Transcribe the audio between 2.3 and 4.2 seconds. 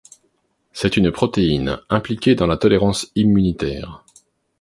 dans la tolérance immunitaire.